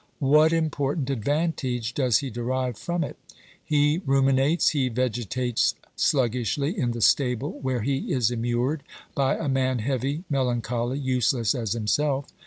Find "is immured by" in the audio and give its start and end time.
8.11-9.37